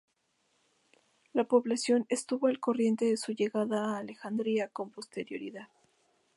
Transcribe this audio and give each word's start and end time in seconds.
La 1.33 1.43
población 1.43 2.07
estuvo 2.09 2.47
al 2.47 2.59
corriente 2.59 3.05
de 3.05 3.17
su 3.17 3.33
llegada 3.33 3.93
a 3.93 3.99
Alejandría 3.99 4.67
con 4.67 4.89
posterioridad. 4.89 5.67